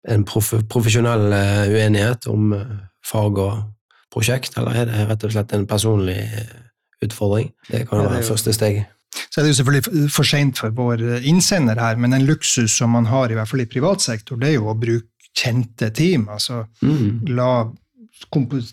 [0.09, 3.64] en prof profesjonell eh, uenighet om eh, fag og
[4.14, 6.55] prosjekt, eller er det rett og slett en personlig eh,
[7.05, 7.51] utfordring?
[7.70, 8.85] Det kan Ja, det være første steg.
[9.37, 12.94] Så er det jo selvfølgelig for seint for vår innsender her, men en luksus som
[12.96, 16.25] man har i hvert fall i privat sektor, det er jo å bruke kjente team.
[16.33, 17.20] altså Mm.
[17.37, 17.68] La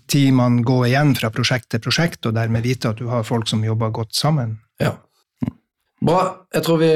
[0.08, 3.64] teamene gå igjen fra prosjekt til prosjekt, og dermed vite at du har folk som
[3.64, 4.62] jobber godt sammen.
[4.80, 4.96] Ja.
[6.00, 6.48] Bra.
[6.54, 6.94] Jeg tror vi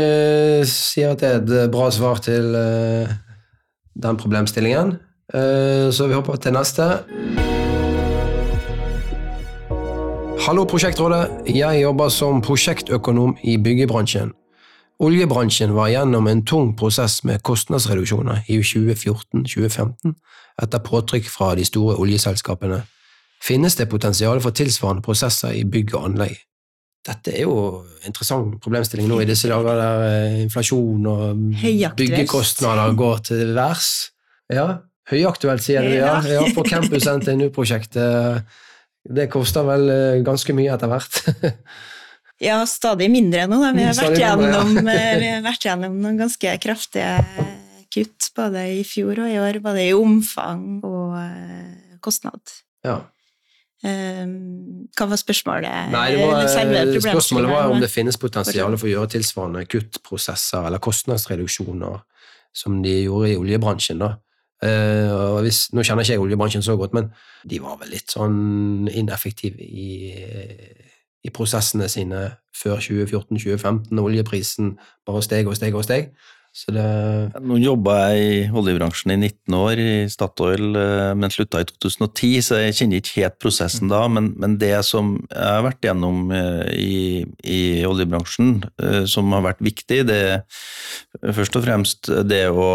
[0.63, 3.11] sier at det er et bra svar til eh,
[3.99, 4.97] den problemstillingen.
[5.33, 7.66] Eh, så vi hopper til neste.
[10.47, 11.49] Hallo, Prosjektrådet.
[11.51, 14.29] Jeg jobber som prosjektøkonom i byggebransjen.
[15.03, 20.13] Oljebransjen var gjennom en tung prosess med kostnadsreduksjoner i 2014-2015
[20.63, 22.77] etter påtrykk fra de store oljeselskapene.
[23.43, 26.37] Finnes det potensial for tilsvarende prosesser i bygg og anlegg?
[27.09, 31.41] Dette er jo en interessant problemstilling nå i disse dager der eh, inflasjon og
[31.99, 33.91] byggekostnader går til værs.
[34.47, 34.69] Ja,
[35.11, 35.91] høyaktuelt, sier du.
[35.97, 36.39] Ja, Ja.
[36.39, 38.47] ja på Campus NTNU-prosjektet.
[39.07, 41.21] Det koster vel eh, ganske mye etter hvert.
[42.37, 43.57] Ja, stadig mindre nå.
[43.63, 43.71] Da.
[43.73, 44.59] Vi, har vært Stadig mindre, ja.
[44.61, 47.45] gjennom, eh, vi har vært gjennom noen ganske kraftige
[47.93, 52.41] kutt både i fjor og i år, både i omfang og eh, kostnad.
[52.85, 52.99] ja.
[53.85, 55.91] Um, hva var spørsmålet?
[55.93, 56.47] Nei, det var,
[56.97, 61.99] spørsmålet var om det finnes potensial for å gjøre tilsvarende kuttprosesser eller kostnadsreduksjoner
[62.57, 64.01] som de gjorde i oljebransjen.
[64.01, 64.15] da.
[64.63, 67.11] Og hvis, nå kjenner ikke jeg oljebransjen så godt, men
[67.45, 69.91] de var vel litt sånn ineffektive i,
[71.21, 72.23] i prosessene sine
[72.57, 74.73] før 2014-2015, når oljeprisen
[75.05, 76.09] bare steg og steg og steg.
[76.57, 76.85] Så det
[77.45, 82.31] Nå jobba jeg i oljebransjen i 19 år i Statoil, eh, men slutta i 2010,
[82.47, 83.99] så jeg kjenner ikke helt prosessen da.
[84.09, 86.97] Men, men det som jeg har vært gjennom eh, i,
[87.45, 92.71] i oljebransjen, eh, som har vært viktig, det er først og fremst det å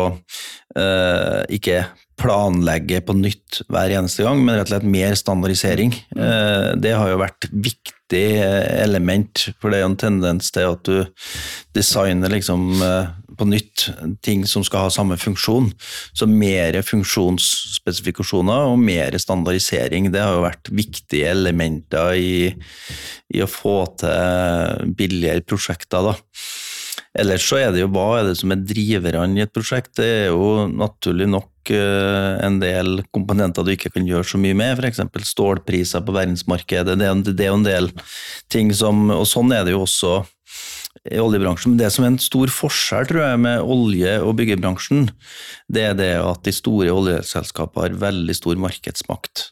[0.79, 1.83] eh, ikke
[2.23, 5.97] planlegge på nytt hver eneste gang, men rett og slett mer standardisering.
[6.15, 7.99] Eh, det har jo vært viktig
[8.85, 11.27] element, for det er jo en tendens til at du
[11.75, 12.77] designer liksom
[13.39, 13.87] på nytt
[14.25, 15.71] ting som skal ha samme funksjon.
[16.17, 22.35] Så mer funksjonsspesifikasjoner og mer standardisering, det har jo vært viktige elementer i,
[23.35, 26.13] i å få til billigere prosjekter.
[26.13, 26.17] da.
[27.13, 29.99] Ellers så er det jo hva er det som er driverne i et prosjekt.
[29.99, 34.57] Det er jo naturlig nok eh, en del komponenter du ikke kan gjøre så mye
[34.57, 35.03] med, f.eks.
[35.35, 36.97] stålpriser på verdensmarkedet.
[36.97, 37.91] Det er, jo- en del
[38.53, 40.23] ting som Og sånn er det jo også
[41.09, 41.73] i oljebransjen.
[41.73, 45.09] Men det som er en stor forskjell tror jeg, med olje- og byggebransjen,
[45.73, 49.49] det er det at de store oljeselskapene har veldig stor markedsmakt.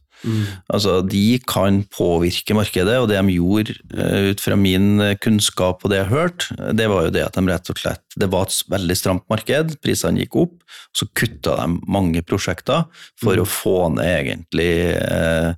[0.71, 5.85] Altså, de kan påvirke markedet, og det de gjorde eh, ut fra min eh, kunnskap
[5.85, 8.49] og det jeg hørte, det var jo det at de rett og slett Det var
[8.49, 10.57] et veldig stramt marked, prisene gikk opp,
[10.97, 12.85] så kutta de mange prosjekter
[13.21, 15.53] for å få ned egentlig eh,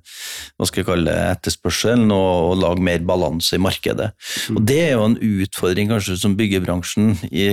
[0.55, 4.11] hva skal jeg kalle det, etterspørselen og, og lage mer balanse i markedet.
[4.53, 7.47] Og Det er jo en utfordring kanskje som byggebransjen, i,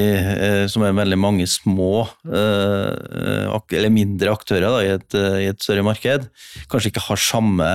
[0.71, 6.27] som er veldig mange små eller mindre aktører da, i, et, i et større marked,
[6.71, 7.71] kanskje ikke har samme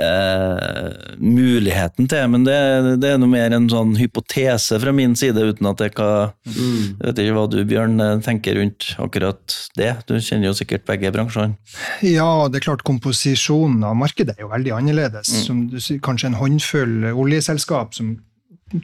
[0.00, 2.56] eh, muligheten til, men det,
[3.02, 6.98] det er noe mer en sånn hypotese fra min side, uten at jeg kan Jeg
[7.00, 9.92] vet ikke hva du, Bjørn, eh, tenker rundt akkurat det.
[10.08, 11.58] Du kjenner jo sikkert begge bransjene.
[12.06, 15.32] Ja, det er klart komposisjonen av markedet er jo veldig annerledes.
[15.46, 18.16] Som du kanskje en håndfull oljeselskap som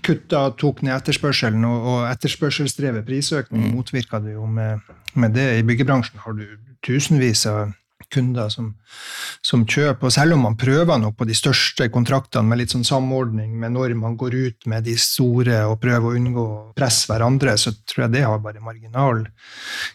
[0.06, 4.84] kutta, tok ned etterspørselen, og, og etterspørselsdrevet prisøkning motvirka det jo med,
[5.18, 5.48] med det.
[5.58, 6.44] I byggebransjen har du
[6.86, 7.72] tusenvis av
[8.08, 8.72] kunder som,
[9.44, 12.86] som kjøper, og selv om man prøver nok på de største kontraktene med litt sånn
[12.86, 17.10] samordning med når man går ut med de store og prøver å unngå å presse
[17.10, 19.24] hverandre, så tror jeg det har bare marginal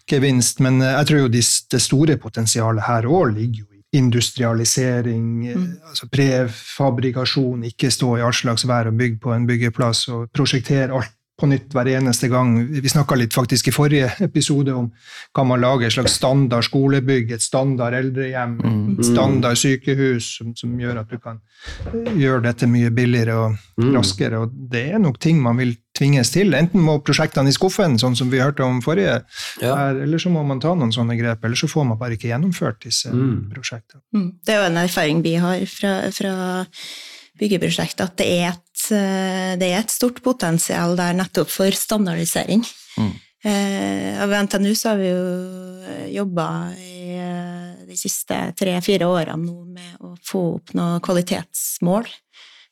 [0.09, 0.61] gevinst.
[0.65, 1.43] Men eh, jeg tror jo de,
[1.75, 5.67] det store potensialet her òg ligger jo i industrialisering, mm.
[5.89, 10.95] altså prefabrikasjon, ikke stå i all slags vær og bygge på en byggeplass og prosjektere
[10.95, 12.53] alt på nytt hver eneste gang.
[12.71, 14.85] Vi snakka litt faktisk i forrige episode om
[15.35, 18.53] kan man lage et slags standard skolebygg, et standard eldrehjem,
[18.95, 21.41] et standard sykehus, som, som gjør at du kan
[21.91, 23.57] eh, gjøre dette mye billigere og
[23.97, 24.39] raskere.
[24.45, 26.55] Og det er nok ting man vil tvinges til.
[26.55, 29.21] Enten må prosjektene i skuffen, sånn som vi hørte om forrige,
[29.61, 29.73] Ja.
[29.89, 32.31] er, eller så må man ta noen sånne grep, eller så får man bare ikke
[32.31, 33.11] gjennomført disse
[33.51, 34.01] prosjektene.
[34.15, 34.31] Mm.
[34.45, 36.33] Det er jo en erfaring vi har fra, fra
[37.39, 42.65] byggeprosjektet, at det er, et, det er et stort potensial der nettopp for standardisering.
[42.95, 43.13] Mm.
[43.45, 45.25] og ved NTNU så har vi jo
[46.15, 46.47] jobba
[46.79, 52.07] i eh, de siste tre-fire årene nå med å få opp noen kvalitetsmål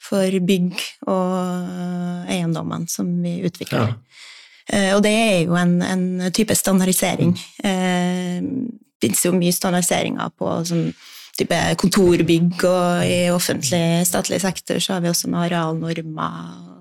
[0.04, 0.74] for bygg
[1.12, 3.94] og eiendommene som vi utvikler.
[3.94, 4.96] Ja.
[4.98, 7.38] og det er jo en, en type standardisering.
[7.64, 8.66] Mm.
[8.74, 10.90] det finnes jo mye standardiseringer på sånn
[11.38, 16.36] type kontorbygg, og i offentlig, statlig sektor så har vi også noen arealnormer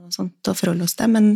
[0.04, 1.10] og sånt å forholde oss til.
[1.12, 1.32] Men,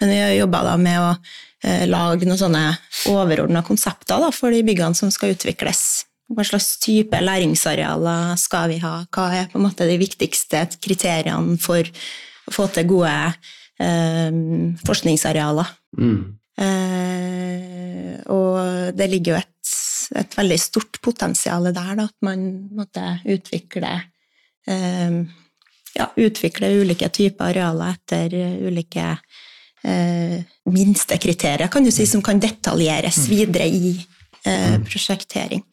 [0.00, 2.64] men vi har jobba med å eh, lage noen sånne
[3.12, 5.84] overordna konsepter da, for de byggene som skal utvikles.
[6.28, 8.98] Hva slags type læringsarealer skal vi ha?
[9.14, 13.14] Hva er på en måte de viktigste kriteriene for å få til gode
[13.80, 14.42] eh,
[14.84, 15.70] forskningsarealer?
[15.96, 16.18] Mm.
[16.58, 19.52] Eh, og det ligger jo et,
[20.16, 23.92] et veldig stort potensial der, da, at man måtte utvikle
[24.68, 25.18] eh,
[25.98, 28.36] ja, utvikle ulike typer arealer etter
[28.68, 29.10] ulike
[29.84, 30.38] eh,
[30.70, 33.94] minstekriterier, kan du si, som kan detaljeres videre i
[34.46, 35.64] eh, prosjektering.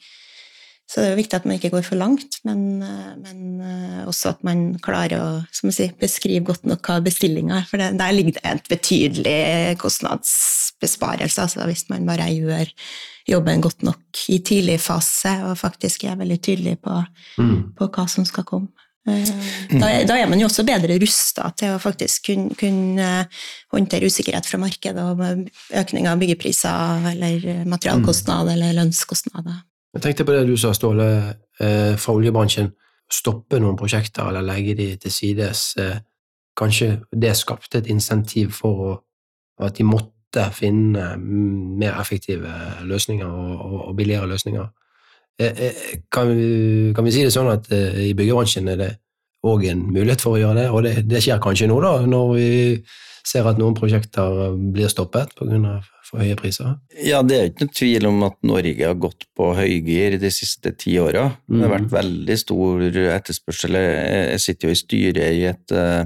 [0.86, 4.36] Så det er viktig at man ikke går for langt, men, eh, men eh, også
[4.36, 7.68] at man klarer å sier, beskrive godt nok hva bestillinga er.
[7.70, 9.42] For det, der ligger det en betydelig
[9.82, 12.72] kostnadsbesparelse, altså hvis man bare gjør
[13.28, 16.98] jobben godt nok i tidlig fase og faktisk er veldig tydelig på,
[17.78, 18.68] på hva som skal komme.
[19.08, 19.26] Eh,
[19.80, 23.28] Da, er- da er man jo også bedre rusta til å faktisk kunne, kunne
[23.74, 29.62] håndtere usikkerhet fra markedet og økning av byggepriser eller materialkostnader eller lønnskostnader.
[29.96, 32.72] Jeg tenkte på det du sa, Ståle, eh, fra oljebransjen.
[33.12, 35.76] Stoppe noen prosjekter eller legge de til sides.
[35.78, 36.00] Eh,
[36.58, 39.04] kanskje det skapte et insentiv for
[39.62, 40.15] at de måtte
[40.56, 42.52] finne mm, mer effektive
[42.88, 44.68] løsninger og, og, og billigere løsninger.
[45.40, 48.92] Eh, eh, kan, vi, kan vi si det sånn at eh, i byggebransjen er det
[49.46, 52.32] òg en mulighet for å gjøre det, og det, det skjer kanskje nå, da, når
[52.34, 52.48] vi
[53.26, 55.80] ser at noen prosjekter blir stoppet pga.
[56.06, 56.76] for høye priser?
[57.02, 60.76] Ja, det er ikke noen tvil om at Norge har gått på høygir de siste
[60.78, 61.32] ti åra.
[61.50, 62.84] Det har vært veldig stor
[63.18, 63.80] etterspørsel.
[63.82, 66.06] Jeg sitter jo i styret i et eh,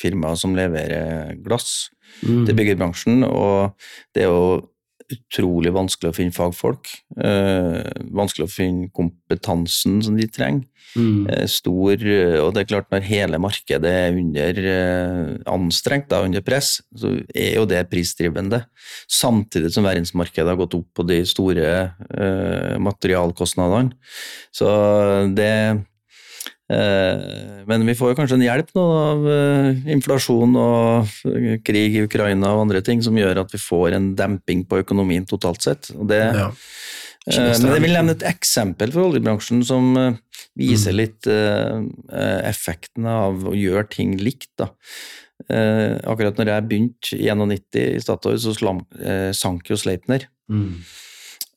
[0.00, 1.90] byggefirma som leverer glass
[2.26, 2.44] Mm.
[2.44, 3.72] til byggebransjen, og
[4.12, 4.68] det er jo
[5.10, 6.86] utrolig vanskelig å finne fagfolk.
[7.16, 10.66] Eh, vanskelig å finne kompetansen som de trenger.
[10.96, 11.28] Mm.
[11.30, 16.22] Eh, stor, eh, og det er klart når hele markedet er under eh, anstrengt, da,
[16.22, 18.64] under press, så er jo det prisdrivende.
[19.08, 23.94] Samtidig som verdensmarkedet har gått opp på de store eh, materialkostnadene.
[24.52, 24.66] Så
[25.34, 25.80] det eh,
[26.70, 32.04] Men vi får jo kanskje en hjelp nå av eh, inflasjon og eh, krig i
[32.06, 35.90] Ukraina og andre ting som gjør at vi får en demping på økonomien totalt sett.
[35.94, 36.50] Det, Ja.
[37.28, 40.14] Eh, Men jeg vil nevne et eksempel for oljebransjen som eh,
[40.58, 44.50] viser litt eh, eh, effekten av å gjøre ting likt.
[44.58, 44.70] Da.
[45.48, 48.54] Eh, akkurat når jeg begynte i 91 i Statoil, så
[49.04, 50.26] eh, sank jo Sleipner.
[50.50, 50.80] Mm.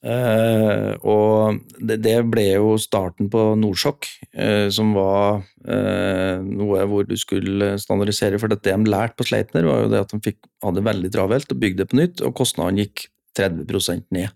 [0.03, 7.07] Eh, og det, det ble jo starten på Nordsjokk, uh, som var uh, noe hvor
[7.07, 8.39] du skulle standardisere.
[8.41, 11.55] For det de lærte på Sleipner, var jo det at de fikk, hadde veldig travelt
[11.55, 13.07] og bygde det på nytt, og kostnadene gikk
[13.39, 14.29] 30% ned.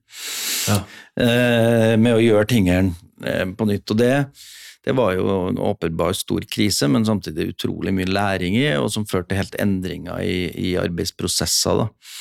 [0.68, 0.78] Ja.
[2.02, 3.94] Med å gjøre tingene på nytt.
[3.94, 4.10] Og det,
[4.88, 9.06] det var jo en åpenbar stor krise, men samtidig utrolig mye læring i, og som
[9.06, 11.84] førte til helt endringer i, i arbeidsprosesser.
[11.84, 12.18] Da.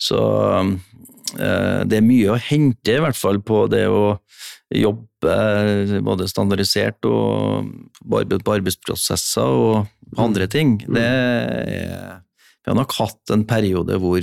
[0.00, 0.22] Så
[1.34, 4.18] det er mye å hente, i hvert fall, på det å
[4.70, 7.68] jobbe både standardisert og
[8.00, 10.78] på arbeidsprosesser og andre ting.
[10.86, 12.22] Det er,
[12.60, 14.22] vi har nok hatt en periode hvor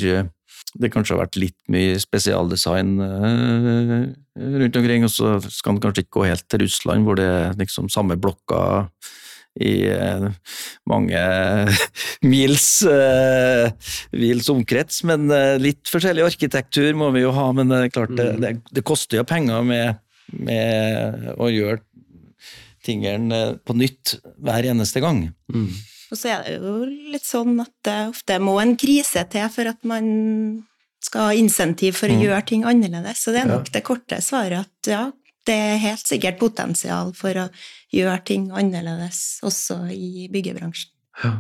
[0.78, 6.20] det kanskje har vært litt mye spesialdesign rundt omkring, og så skal en kanskje ikke
[6.20, 8.60] gå helt til Russland, hvor det er liksom samme blokka
[9.60, 10.28] i uh,
[10.90, 11.22] mange
[12.32, 13.70] mils, uh,
[14.14, 15.28] mils omkrets, men
[15.62, 17.50] litt forskjellig arkitektur må vi jo ha.
[17.58, 20.00] Men det er klart, det, det, det koster jo penger med,
[20.38, 21.82] med å gjøre
[22.88, 25.26] tingene på nytt hver eneste gang.
[25.52, 25.70] Mm.
[26.08, 26.76] Og så er det jo
[27.12, 30.06] litt sånn at det ofte må en krise til for at man
[31.04, 32.22] skal ha insentiv for å Mm.
[32.24, 33.20] gjøre ting annerledes.
[33.24, 33.58] Så det er Ja.
[33.58, 35.12] nok det korte svaret at ja,
[35.46, 37.50] det er helt sikkert potensial for å
[37.94, 40.92] gjøre ting annerledes også i byggebransjen.
[41.24, 41.32] Ja.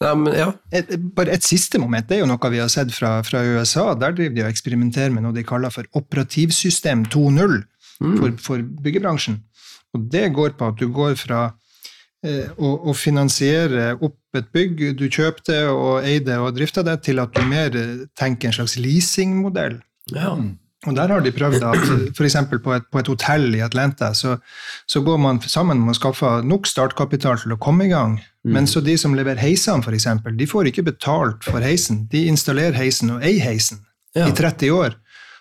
[0.00, 0.50] Ja, men, ja.
[0.76, 3.94] Et, bare et siste moment, det er jo noe vi har sett fra, fra USA.
[3.96, 7.62] Der driver de og eksperimenterer med noe de kaller for operativsystem 2.0
[8.00, 8.14] Mm.
[8.16, 9.34] for, for byggebransjen.
[9.92, 11.40] Og det går på at du går fra
[12.24, 17.20] eh, å, å finansiere opp et bygg, du kjøpte og eide og drifta det, til
[17.20, 19.82] at du mer eh, tenker en slags leasingmodell.
[20.16, 20.32] ja.
[20.88, 21.82] Og der har de prøvd at
[22.16, 22.36] f.eks.
[22.64, 24.38] På, et, på et hotell i Atlanta, så,
[24.88, 28.16] så går man sammen med å skaffe nok startkapital til å komme i gang.
[28.48, 30.06] Men så de som leverer heisene, f.eks.,
[30.38, 32.06] de får ikke betalt for heisen.
[32.08, 33.84] De installerer heisen og eier heisen
[34.16, 34.26] Ja.
[34.26, 34.96] i 30 år.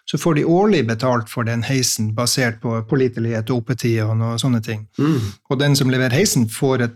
[0.05, 4.35] Så får de årlig betalt for den heisen basert på pålitelighet og oppetid og noe
[4.41, 4.87] sånne ting.
[4.99, 5.31] Mm.
[5.49, 6.95] Og den som leverer heisen, får et,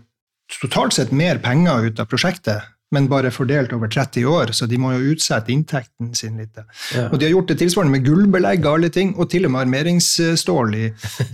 [0.60, 4.78] totalt sett mer penger ut av prosjektet, men bare fordelt over 30 år, så de
[4.80, 6.56] må jo utsette inntekten sin litt.
[6.94, 7.08] Ja.
[7.10, 9.64] Og de har gjort det tilsvarende med gullbelegg og alle ting, og til og med
[9.66, 10.84] armeringsstål i,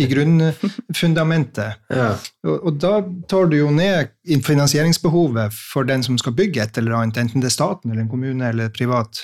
[0.01, 1.77] i grunnfundamentet.
[2.01, 2.13] Ja.
[2.47, 2.93] Og, og da
[3.29, 4.13] tar du jo ned
[4.47, 8.11] finansieringsbehovet for den som skal bygge et eller annet, enten det er staten eller en
[8.13, 9.21] kommune eller privat.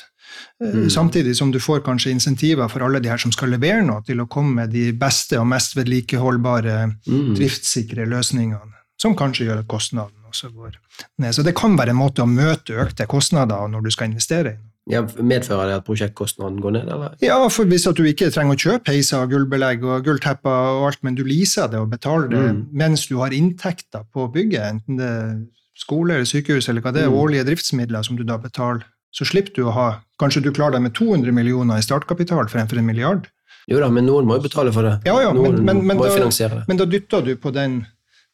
[0.60, 0.88] Mm.
[0.90, 4.20] Samtidig som du får kanskje insentiver for alle de her som skal levere noe, til
[4.20, 7.34] å komme med de beste og mest vedlikeholdbare, Mm.
[7.38, 10.76] driftssikre løsningene, som kanskje gjør at kostnaden også går
[11.18, 11.32] ned.
[11.34, 14.56] Så det kan være en måte å møte økte kostnader når du skal investere i.
[14.88, 17.16] Ja, medfører det at prosjektkostnaden går ned, eller?
[17.24, 21.00] Ja, for hvis at du ikke trenger å kjøpe heiser, gullbelegg og gulltepper og alt,
[21.02, 22.60] men du leaser det og betaler det Mm.
[22.72, 25.40] mens du har inntekter på bygget, enten det er
[25.74, 27.16] skole eller sykehus eller hva det er, Mm.
[27.18, 30.82] årlige driftsmidler som du da betaler, så slipper du å ha Kanskje du klarer deg
[30.82, 33.26] med 200 millioner i startkapital fremfor en milliard.
[33.68, 35.02] Jo da, men noen må jo betale for det.
[35.04, 36.68] Ja, ja, noen men, men, men, må da, finansiere det.
[36.68, 37.86] men da dytter du på den,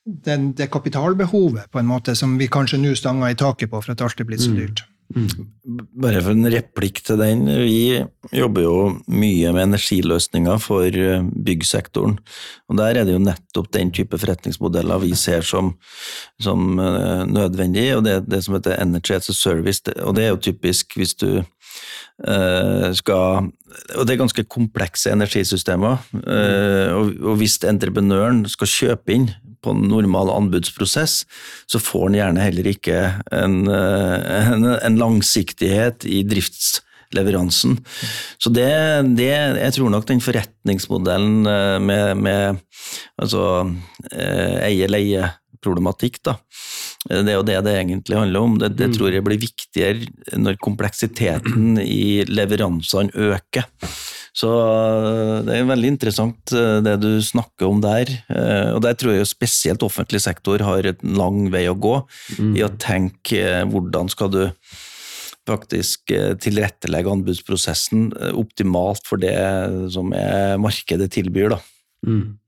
[0.04, 3.92] den, det kapitalbehovet på en måte som vi kanskje nå stanger i taket på for
[3.94, 4.56] at alt er blitt så Mm.
[4.58, 4.82] dyrt.
[5.12, 7.44] Bare for en replikk til den.
[7.46, 8.00] Vi
[8.32, 8.76] jobber jo
[9.12, 12.16] mye med energiløsninger for eh, byggsektoren.
[12.70, 15.74] Og der er det jo nettopp den type forretningsmodeller vi ser som,
[16.40, 19.82] som eh, nødvendig, og det er det som heter Energy as a Service.
[20.00, 23.52] Og det er jo typisk hvis du eh, skal
[23.96, 25.98] Og det er ganske komplekse energisystemer.
[26.92, 29.30] og, og hvis entreprenøren skal kjøpe inn
[29.62, 31.22] på en normal anbudsprosess,
[31.70, 32.96] så får en gjerne heller ikke
[33.32, 37.78] en, eh, en, en langsiktighet i driftsleveransen.
[38.42, 38.68] Så det,
[39.18, 42.58] det Jeg tror nok den forretningsmodellen eh, med, med
[43.22, 43.44] altså
[44.12, 46.36] eh, eie-leie-problematikk, da.
[47.02, 48.58] Det er jo det det egentlig handler om.
[48.62, 48.96] Det, det Mm.
[48.96, 53.66] tror jeg blir viktigere når kompleksiteten i leveransene øker.
[54.32, 58.08] Så øh, det er veldig interessant øh, det du snakker om der.
[58.32, 61.98] Eh, Og der tror jeg spesielt offentlig sektor har en lang vei å gå
[62.38, 62.56] Mm.
[62.56, 64.42] i å tenke eh, hvordan skal du
[65.48, 69.34] faktisk eh, tilrettelegge anbudsprosessen eh, optimalt for det
[69.92, 71.50] som er markedet tilbyr.
[71.56, 71.58] da.
[72.06, 72.38] Mm.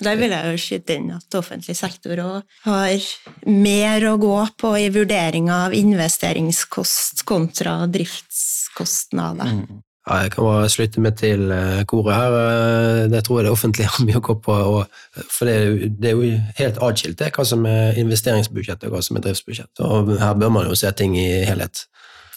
[0.00, 3.00] Der vil jeg jo skyte inn at offentlig sektor òg har
[3.46, 9.64] mer å gå på i vurderinga av investeringskost kontra driftskostnader.
[10.08, 12.36] Ja, jeg kan bare slutte meg til eh, koret her.
[12.40, 14.54] Eh, Det tror jeg det offentlige har mye å gå på.
[14.56, 16.30] Og, for det er, jo, det er jo
[16.62, 19.82] helt atskilt det, hva som er investeringsbudsjett og hva som er driftsbudsjett.
[19.84, 21.84] Og her bør man jo se ting i helhet.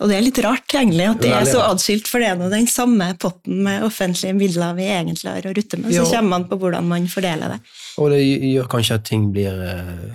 [0.01, 2.47] Og det er litt rart egentlig at det er så atskilt, for det er nå
[2.51, 5.93] den samme potten med offentlige midler vi egentlig har å rutte med.
[5.93, 6.07] Så Ja.
[6.17, 7.59] kommer man på hvordan man fordeler det.
[8.01, 10.09] Og det gjør kanskje at ting blir eh,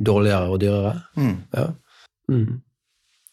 [0.00, 0.94] dårligere og dyrere.
[1.52, 1.66] Ja.
[2.30, 2.62] Mm.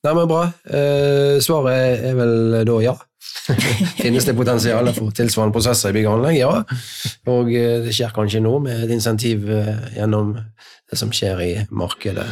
[0.03, 0.43] Nei, men bra.
[0.65, 2.95] Eh, svaret er vel da ja,
[4.01, 6.39] Finnes det potensial for tilsvarende prosesser i bygg og anlegg?
[6.41, 6.53] Ja.
[7.31, 11.53] Og eh, det skjer kanskje nå med et insentiv eh, gjennom det som skjer i
[11.69, 12.27] markedet.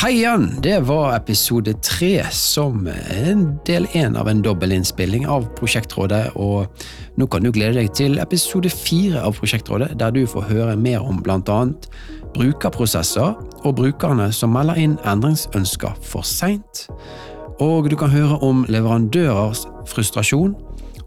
[0.00, 0.46] Hei igjen!
[0.64, 6.22] Det var episode tre, som en del én av en dobbelinnspilling av Prosjektrådet.
[6.40, 10.78] Og nå kan du glede deg til episode fire av Prosjektrådet, der du får høre
[10.80, 11.90] mer om blant annet
[12.34, 16.86] brukerprosesser og brukerne som melder inn endringsønsker for seint.
[17.60, 20.54] Og du kan høre om leverandørers frustrasjon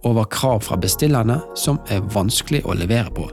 [0.03, 3.29] over krav fra bestillerne som er vanskelig å levere på.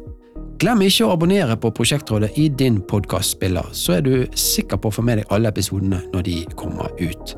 [0.60, 4.92] Glem ikke å abonnere på Prosjektrådet i din podkastspiller, så er du sikker på å
[4.92, 7.32] få med deg alle episodene når de kommer ut.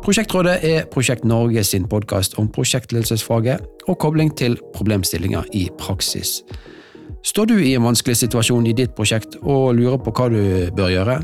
[0.00, 6.38] Prosjektrådet er Prosjekt Norge sin podkast om prosjektledelsesfaget og kobling til problemstillinger i praksis.
[7.26, 10.40] Står du i en vanskelig situasjon i ditt prosjekt og lurer på hva du
[10.76, 11.18] bør gjøre?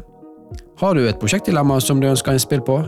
[0.80, 2.82] Har du et prosjektdilemma som du ønsker innspill på?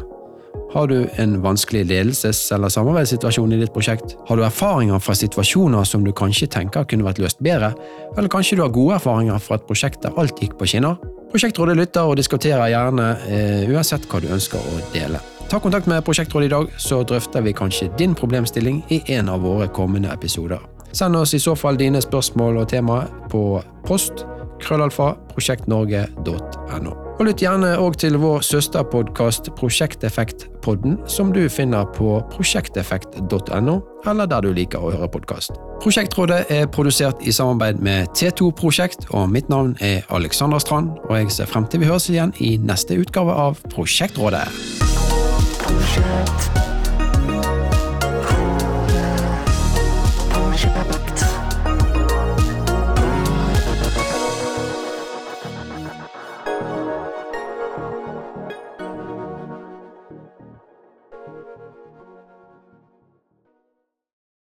[0.72, 4.16] Har du en vanskelig ledelses- eller samarbeidssituasjon i ditt prosjekt?
[4.28, 7.72] Har du erfaringer fra situasjoner som du kanskje tenker kunne vært løst bedre?
[8.16, 10.98] Eller kanskje du har gode erfaringer fra et prosjekt der alt gikk på skinner?
[11.30, 15.22] Prosjektrådet lytter og diskuterer gjerne eh, uansett hva du ønsker å dele.
[15.46, 19.46] Ta kontakt med Prosjektrådet i dag, så drøfter vi kanskje din problemstilling i en av
[19.46, 20.59] våre kommende episoder.
[20.97, 24.24] Send oss i så fall dine spørsmål og temaer på post
[24.64, 26.94] krøllalfa prosjektnorge.no.
[27.16, 33.76] Og lytt gjerne òg til vår søsterpodkast Prosjekteffektpodden, som du finner på prosjekteffekt.no,
[34.09, 35.57] eller der du liker å høre podkast.
[35.84, 41.16] Prosjektrådet er produsert i samarbeid med T2 Prosjekt, og mitt navn er Alexander Strand, og
[41.18, 44.47] jeg ser frem til vi høres igjen i neste utgave av Prosjektrådet.
[45.61, 46.66] Prosjekt.